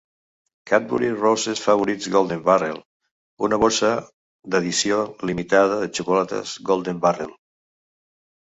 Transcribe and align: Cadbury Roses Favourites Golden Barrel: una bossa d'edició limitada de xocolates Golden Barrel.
Cadbury 0.69 1.09
Roses 1.23 1.61
Favourites 1.65 2.07
Golden 2.15 2.41
Barrel: 2.47 2.79
una 3.49 3.59
bossa 3.65 3.91
d'edició 4.55 4.99
limitada 5.31 5.79
de 5.83 5.91
xocolates 5.99 6.57
Golden 6.73 7.05
Barrel. 7.07 7.39